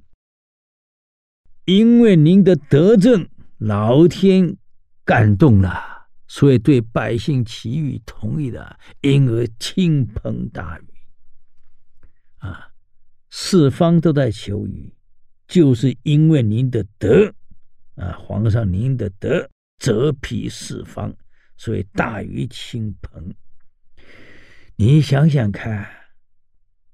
[1.64, 3.26] 因为您的德政，
[3.58, 4.56] 老天
[5.04, 10.84] 感动了，所以对百姓祈雨同意了，因而倾盆大雨
[12.38, 12.70] 啊。
[13.30, 14.94] 四方都在求雨，
[15.46, 17.34] 就是因为您的德
[17.96, 21.14] 啊，皇上您的德泽披四方，
[21.56, 23.34] 所以大雨倾盆。
[24.76, 25.88] 你想想看，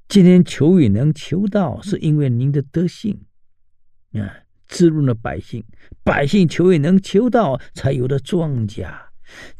[0.08, 3.26] 今天求雨能求到，是因为您的德性
[4.12, 5.62] 啊，滋润了百姓，
[6.02, 8.88] 百姓求雨能求到，才有的庄稼，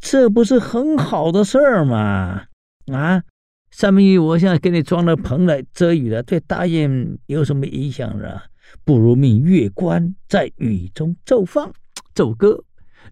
[0.01, 2.45] 这不是很好的事儿吗？
[2.93, 3.23] 啊，
[3.71, 8.41] 三文鱼，我现在给你装了棚来遮雨了，对大雁有什么影响呢？
[8.85, 11.73] 不如命乐官在雨中奏放
[12.15, 12.63] 奏歌，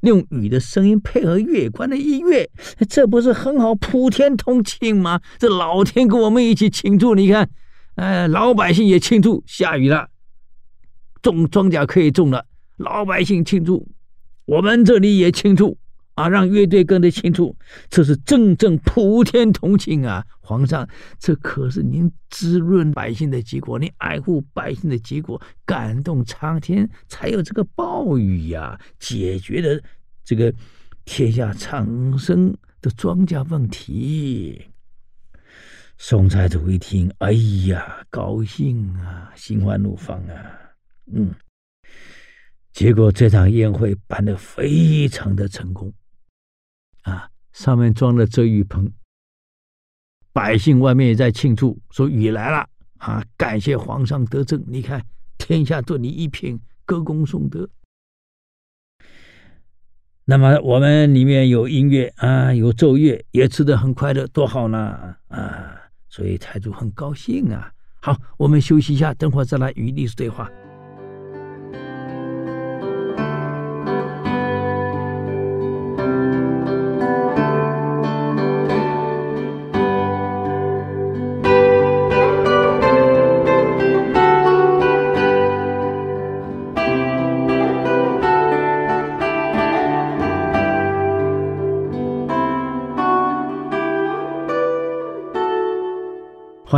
[0.02, 2.48] 用雨的声音配合乐官的音乐，
[2.88, 5.20] 这不是很好，普天同庆吗？
[5.36, 7.50] 这老天跟我们一起庆祝，你看，
[7.96, 10.08] 哎，老百姓也庆祝，下雨了，
[11.22, 12.44] 种庄稼可以种了，
[12.76, 13.88] 老百姓庆祝，
[14.44, 15.78] 我们这里也庆祝。
[16.14, 17.56] 啊，让乐队跟着庆祝，
[17.88, 20.26] 这是真正普天同庆啊！
[20.40, 29.80] 皇上，这可是您滋润百姓的结果，您爱护百姓的结果，感动苍天，才有这个暴雨呀、解决了
[30.24, 30.52] 这个
[31.04, 32.52] 天下苍生
[32.82, 34.60] 的庄稼问题。
[35.98, 37.30] 宋太祖一听，哎
[37.68, 40.34] 呀，高兴啊，心花怒放啊，
[41.12, 41.34] 嗯，
[42.72, 45.92] 结果这场宴会办得非常的成功。
[47.02, 48.92] 啊，上面装了遮雨棚，
[50.32, 52.68] 百姓外面也在庆祝，说雨来了
[52.98, 53.24] 啊！
[53.36, 55.02] 感谢皇上德政，你看
[55.38, 57.68] 天下对你一片歌功颂德。
[60.26, 65.80] 那么我们里面有音乐啊，有奏乐，也吃得很快乐，多好呢啊！
[66.10, 67.72] 所以财主很高兴啊。
[68.00, 70.50] 好，我们休息一下，等会儿再来与历史对话。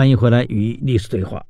[0.00, 1.44] 欢迎回来与历史对话，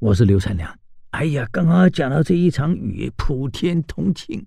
[0.00, 0.78] 我是刘灿良。
[1.12, 4.44] 哎呀，刚刚讲到这一场雨，普天同庆，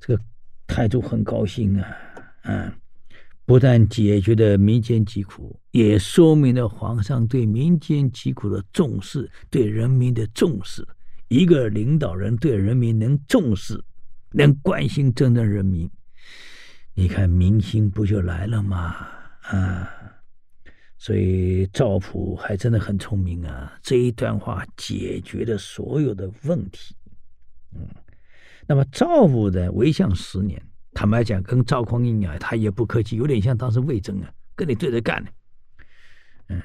[0.00, 0.22] 这个
[0.66, 1.96] 太祖很高兴啊，
[2.42, 2.72] 嗯，
[3.46, 10.84] 不但解决了民间疾苦，也说明了皇上对民间疾苦的重视，对人民的重视。
[11.28, 13.80] 一个领导人对人民能重视，
[14.32, 15.88] 能关心真正人民，
[16.94, 19.06] 你看民心不就来了吗？
[19.42, 19.88] 啊！
[21.02, 23.72] 所以赵普还真的很聪明啊！
[23.82, 26.94] 这一段话解决了所有的问题。
[27.74, 27.88] 嗯，
[28.66, 35.30] 那么赵普的为相十年，坦白讲，跟赵匡胤啊，他也不客气，有点像当时魏征啊，跟你对着干呢。
[36.48, 36.62] 嗯，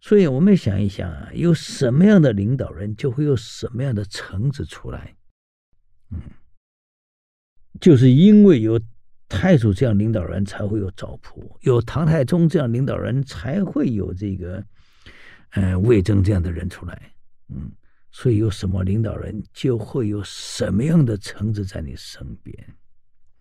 [0.00, 5.14] 所以我们想一想啊，有什么样的领导人，就会有什么样的臣子出来。
[6.12, 6.18] 嗯，
[7.78, 8.80] 就是因为有。
[9.28, 14.64] 太祖这样领导人才会有赵普，有唐太宗这样领导人才会有这个，
[15.50, 17.12] 呃，魏征这样的人出来，
[17.48, 17.70] 嗯，
[18.10, 22.74] 所以有什么领导人，就会有什么样的臣子在你身边，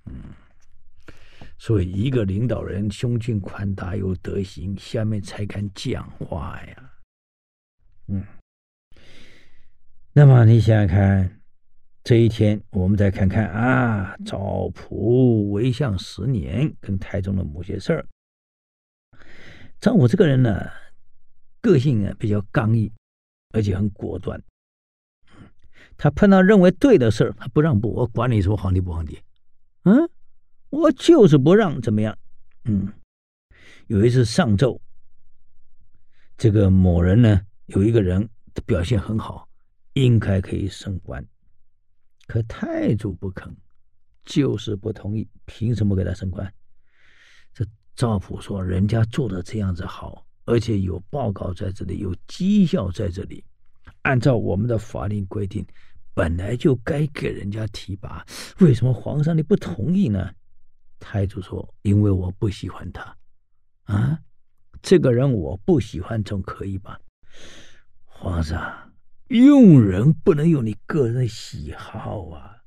[0.06, 0.13] 嗯，
[1.58, 6.91] 所以一个领导人胸襟宽大有德行，下面才敢讲话呀，
[8.10, 8.26] 嗯，
[10.12, 11.37] 那么你想想看。
[12.08, 18.08] 这一天，我们再看看啊，赵普为相十年，跟太宗的某些事儿。
[19.82, 20.70] 赵普这个人呢，
[21.60, 22.89] 个性啊比较刚毅，
[23.50, 24.41] 而且很果断。
[25.98, 27.91] 他碰到认为对的事儿，他不让步。
[27.91, 29.20] 我管你说皇帝不皇帝，
[29.84, 30.10] 嗯，
[30.70, 32.17] 我就是不让，怎么样？
[32.63, 32.88] 嗯，
[33.88, 34.80] 有一次上奏，
[36.38, 38.30] 这个某人呢，有一个人
[38.65, 39.50] 表现很好，
[39.91, 41.22] 应该可以升官。
[42.27, 43.55] 可太祖不肯，
[44.25, 46.53] 就是不同意，凭什么给他升官？
[47.53, 53.43] 这赵普说：“人家做的这样子好，而且有报告在这里，有绩效在这里，
[54.01, 55.65] 按照我们的法令规定，
[56.13, 58.25] 本来就该给人家提拔，
[58.59, 60.29] 为什么皇上你不同意呢？”
[60.99, 63.17] 太祖说：“因为我不喜欢他，
[63.83, 64.19] 啊，
[64.81, 66.99] 这个人我不喜欢，总可以吧？”
[68.03, 68.87] 皇上。
[69.29, 72.57] 用人不能用你个人喜好啊！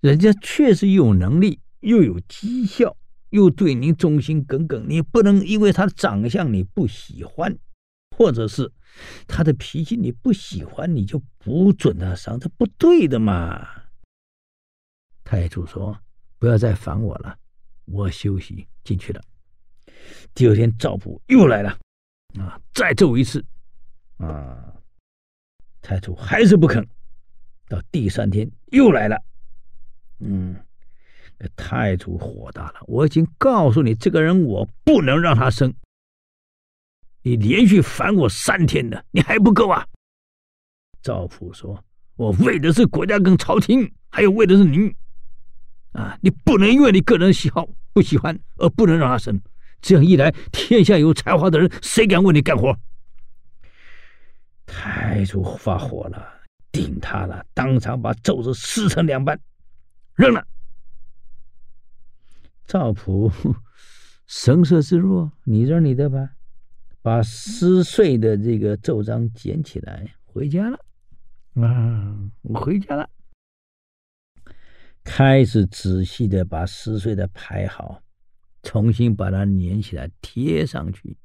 [0.00, 2.96] 人家确实有能力，又有绩效，
[3.30, 7.56] 又对您忠心耿耿，你不能因为他的长相你不喜欢，
[8.16, 8.70] 或者是
[9.26, 13.66] 他的脾气你不喜欢，你就不准他上，这不对的嘛！
[15.22, 15.98] 太祖说
[16.38, 17.36] ：“不要再烦我了，
[17.86, 19.22] 我休息进去了。”
[20.34, 21.78] 第二天赵普又来了，
[22.38, 23.44] 啊，再奏一次，
[24.16, 24.70] 啊。
[25.84, 26.82] 太祖还是不肯，
[27.68, 29.22] 到第三天又来了，
[30.20, 30.56] 嗯，
[31.54, 32.76] 太祖火大了。
[32.86, 35.74] 我已经告诉你，这个人我不能让他生，
[37.20, 39.86] 你连续烦我三天了，你还不够啊？
[41.02, 41.84] 赵普说
[42.16, 44.90] ：“我为的是国家跟朝廷，还有为的是您。
[45.92, 49.38] 啊，你不能因为你个人喜好不喜欢而不能让他生。
[49.82, 52.74] 这样一来，天下有才华的人谁敢为你干活？
[54.66, 56.26] 太祖发火了，
[56.72, 59.38] 顶他了，当场把奏折撕成两半，
[60.14, 60.46] 扔了。
[62.66, 63.30] 赵普
[64.26, 66.30] 神色自若，你扔你的吧，
[67.02, 70.78] 把撕碎的这个奏章捡起来，回家了。
[71.54, 73.08] 啊，我回家了。
[75.04, 78.02] 开始仔细的把撕碎的排好，
[78.62, 81.16] 重新把它粘起来贴上去。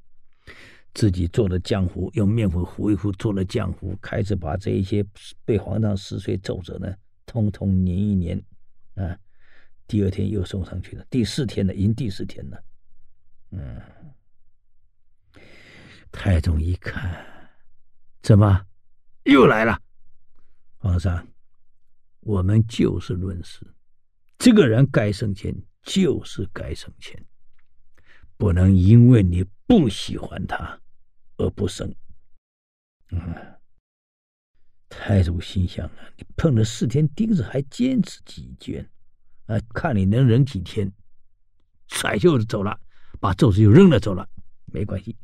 [0.93, 5.05] 自己做的浆糊，用面粉糊一糊做了浆糊，开始把这一些
[5.45, 6.93] 被皇上撕碎奏折呢，
[7.25, 8.41] 通通粘一粘。
[8.95, 9.17] 啊，
[9.87, 11.05] 第二天又送上去了。
[11.09, 12.63] 第四天呢，已经第四天了。
[13.51, 13.81] 嗯，
[16.11, 17.25] 太宗一看，
[18.21, 18.65] 怎么
[19.23, 19.79] 又来了？
[20.77, 21.25] 皇上。
[22.21, 23.65] 我们就事论事，
[24.37, 27.17] 这个人该升迁就是该升迁，
[28.39, 30.79] 不能因为你不喜欢他
[31.35, 31.93] 而不生。
[33.11, 33.19] 嗯，
[34.87, 38.89] 太祖心想啊，你碰了四天钉子还坚持己见，
[39.45, 40.89] 啊，看你能忍几天，
[41.89, 42.79] 甩袖子走了，
[43.19, 44.25] 把奏折又扔了走了，
[44.67, 45.17] 没关系，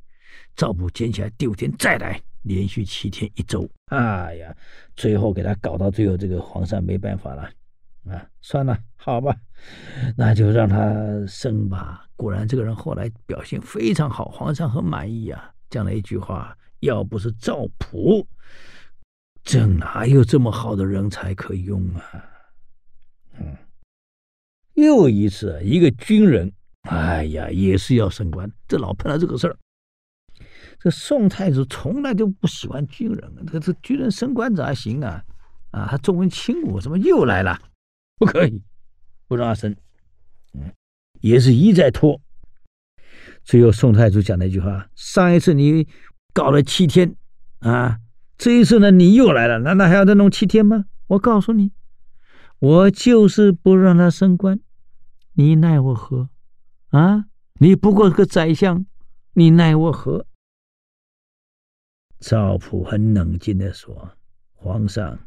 [0.54, 2.22] 赵普捡起来第五天再来。
[2.42, 4.56] 连续七天一周，哎呀，
[4.96, 7.52] 最后给他搞到最后，这个皇上没办法了，
[8.10, 9.36] 啊，算了，好吧，
[10.16, 10.78] 那就让他
[11.28, 12.06] 升吧。
[12.16, 15.52] 果然，这个人后来表现非常好，皇上很满意啊。
[15.70, 18.26] 讲了一句话：要不是赵普，
[19.44, 22.02] 朕哪有这么好的人才可用啊？
[23.40, 23.58] 嗯，
[24.76, 26.52] 又一次，一个军人，
[26.84, 29.58] 哎呀，也是要升官，这老碰到这个事儿。
[30.80, 35.24] 这宋太祖从来都不喜欢军人，这个这军人升官咋行啊？
[35.72, 37.60] 啊，他重文轻武，怎么又来了？
[38.18, 38.62] 不可以，
[39.28, 39.76] 不让他升。
[40.54, 40.72] 嗯，
[41.22, 42.22] 也是一再拖。
[43.44, 45.88] 最后宋太祖讲了一句话：上一次你
[46.34, 47.16] 搞了七天，
[47.60, 48.00] 啊，
[48.38, 50.86] 这一次呢你又来了，难道还要再弄七天吗？
[51.08, 51.72] 我告诉你，
[52.60, 54.60] 我就是不让他升官，
[55.34, 56.30] 你奈我何？
[56.90, 57.26] 啊，
[57.60, 58.86] 你不过是个宰相，
[59.34, 60.26] 你奈我何？
[62.20, 64.12] 赵普很冷静地说
[64.56, 65.20] ：“皇上，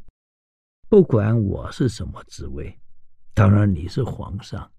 [0.89, 2.79] 不管我是什么职位，
[3.35, 4.73] 当然你是皇上，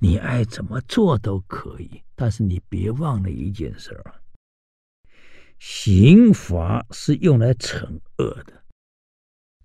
[0.00, 2.02] 你爱怎么做都可以。
[2.16, 4.20] 但是你别忘了一件事儿：
[5.60, 8.64] 刑罚是用来惩恶的，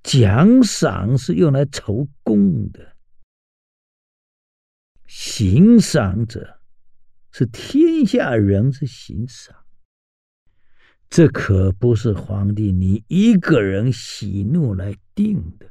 [0.04, 2.96] 奖赏是用来酬功的。
[5.08, 6.60] 行赏者
[7.32, 9.56] 是天下人之行赏。”
[11.10, 15.68] 这可不是皇帝你一个人喜怒来定的。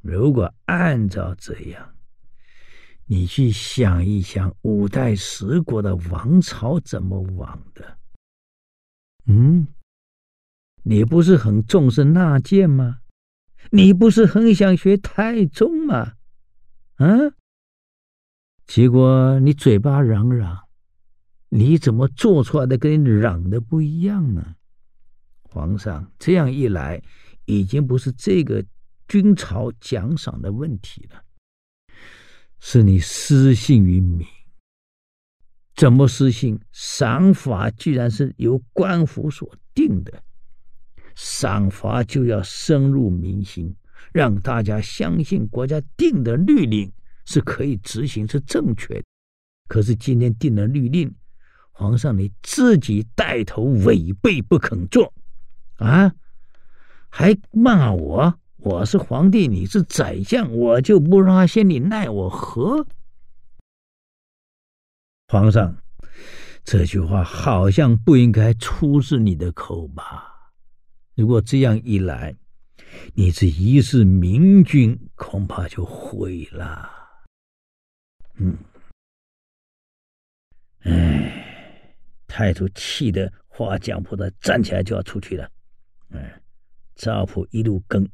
[0.00, 1.94] 如果按照这样，
[3.06, 7.98] 你去想一想，五代十国的王朝怎么亡的？
[9.26, 9.66] 嗯，
[10.82, 13.00] 你不是很重视纳谏吗？
[13.70, 16.14] 你不是很想学太宗吗？
[16.96, 17.06] 啊？
[18.66, 20.66] 结果你嘴巴嚷嚷。
[21.52, 24.54] 你怎么做出来的跟你嚷的不一样呢？
[25.42, 27.02] 皇上，这样一来，
[27.44, 28.64] 已经不是这个
[29.10, 31.20] 军曹奖赏的问题了，
[32.60, 34.24] 是你失信于民。
[35.74, 36.60] 怎么失信？
[36.70, 40.22] 赏罚居然是由官府所定的，
[41.16, 43.74] 赏罚就要深入民心，
[44.12, 46.92] 让大家相信国家定的律令
[47.26, 49.04] 是可以执行，是正确的。
[49.66, 51.12] 可是今天定了律令。
[51.72, 55.12] 皇上，你自己带头违背不肯做，
[55.78, 56.14] 啊，
[57.08, 58.38] 还骂我？
[58.62, 62.86] 我是皇帝，你是宰相，我就不让他先，你奈我何？
[65.28, 65.76] 皇上，
[66.62, 70.52] 这句话好像不应该出自你的口吧？
[71.14, 72.36] 如果这样一来，
[73.14, 76.90] 你这一世明君恐怕就毁了。
[78.36, 78.56] 嗯，
[80.80, 81.46] 哎。
[82.32, 85.50] 太祖气得划将谱的站起来就要出去了，
[86.10, 86.22] 嗯，
[86.94, 88.08] 赵普一路跟，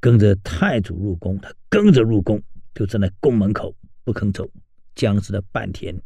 [0.00, 2.42] 跟着太祖入宫，他跟着入宫，
[2.74, 3.74] 就站在宫门口
[4.04, 4.48] 不肯走，
[4.94, 6.00] 僵持了半天。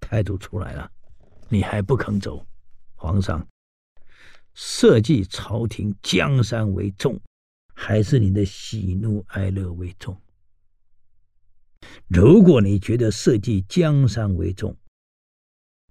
[0.00, 0.90] 太祖出来了，
[1.48, 2.46] 你还不肯走？
[2.94, 3.46] 皇上，
[4.54, 7.20] 社稷朝廷江山为重，
[7.74, 10.20] 还是你的喜怒哀乐为重？
[12.08, 14.76] 如果你觉得社稷江山为重，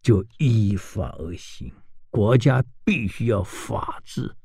[0.01, 1.72] 就依法而行，
[2.09, 4.36] 国家必须要法治，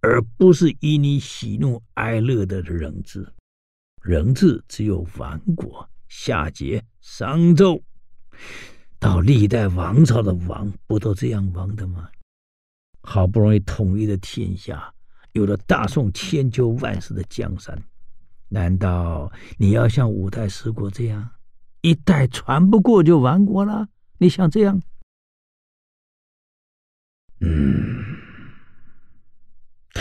[0.00, 3.26] 而不是以你喜怒哀乐的人治。
[4.02, 7.82] 人治只有亡国，夏桀、商纣，
[8.98, 12.08] 到历代王朝的王，不都这样亡的吗？
[13.02, 14.94] 好不容易统一了天下，
[15.32, 17.82] 有了大宋千秋万世的江山，
[18.48, 21.30] 难道你要像五代十国这样，
[21.82, 23.88] 一代传不过就亡国了？
[24.18, 24.80] 你想这样？
[27.40, 28.04] 嗯，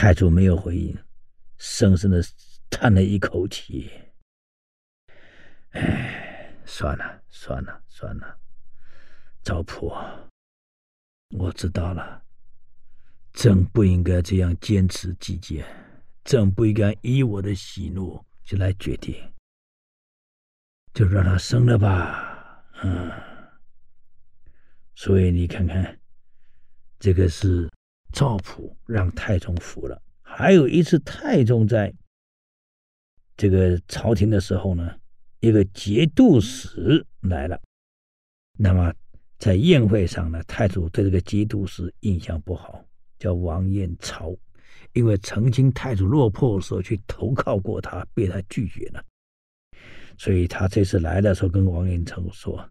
[0.02, 0.98] 太祖没有回应，
[1.58, 2.24] 深深的
[2.70, 3.92] 叹了一口气。
[5.72, 8.40] 哎，算了，算了，算了，
[9.44, 9.94] 赵普，
[11.38, 12.24] 我知道了。
[13.34, 15.68] 朕不应该这样坚持己见，
[16.24, 19.34] 朕不应该以我的喜怒就来决定，
[20.94, 22.64] 就让他生了吧。
[22.84, 23.12] 嗯，
[24.96, 26.00] 所以你看看，
[27.00, 27.69] 这个是
[28.12, 30.02] 赵普让太宗服了。
[30.22, 31.94] 还有一次，太宗在
[33.36, 34.96] 这个朝廷的时候呢，
[35.40, 37.60] 一个节度使来了，
[38.58, 38.94] 那么
[39.38, 42.86] 在宴会上呢，太祖对这个节度使印象不好。
[43.18, 44.34] 叫王彦超，
[44.94, 49.04] 因为曾经太祖落魄的时候去投靠过他，被他拒绝了，
[50.18, 52.70] 所以他这次来的时候跟王彦超说：“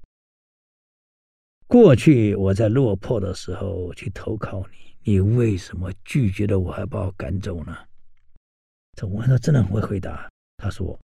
[1.68, 7.74] 过去我在落魄的时候去投靠你，你为什么拒绝了我，还把我赶走呢？”
[8.94, 10.28] 这王彦超真的很会回答，
[10.58, 10.98] 他说：“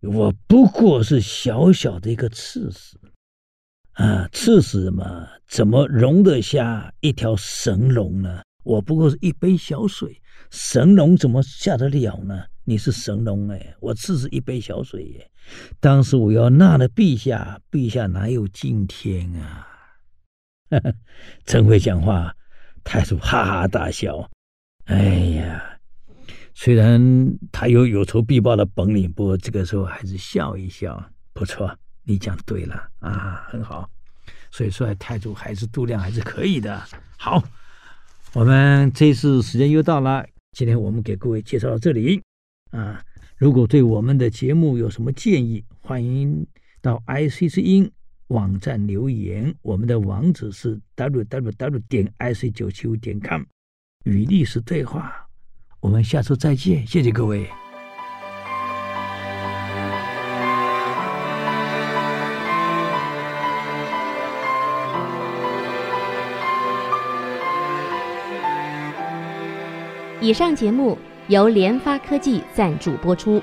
[0.00, 2.96] 我不过是小小的一个刺史
[3.94, 10.22] 啊，刺史嘛，怎么容得下一条神龙呢？”我不过是一杯小水，
[10.52, 12.44] 神龙怎么下得了呢？
[12.62, 15.28] 你是神龙哎，我只是一杯小水耶。
[15.80, 19.66] 当时我要纳了陛下，陛下哪有今天啊？
[20.70, 20.94] 呵呵，
[21.44, 22.32] 真会讲话，
[22.84, 24.30] 太祖哈哈大笑。
[24.84, 25.02] 哎
[25.36, 25.78] 呀，
[26.54, 27.00] 虽然
[27.50, 31.02] 他有有仇必报的本领，不过这个时候还是笑一笑。
[31.32, 33.88] 不错，你讲对了啊，很好。
[34.50, 36.82] 所以说，太祖还是度量还是可以的。
[37.16, 37.42] 好。
[38.34, 42.22] 我们这次时间又到了，今天我们给各位介绍到这里
[42.70, 42.98] 啊。
[43.36, 46.46] 如果对我们的节目有什么建议，欢迎
[46.80, 47.92] 到 IC 之音
[48.32, 49.54] 网站留言。
[49.62, 53.42] 我们的网址是 www 点 ic 九七五点 com，
[54.04, 55.12] 与历史对话。
[55.80, 57.46] 我们下周再见，谢谢各位。
[70.20, 73.42] 以上节目由联发科技赞助播出。